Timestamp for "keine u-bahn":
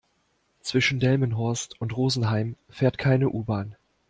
2.97-3.75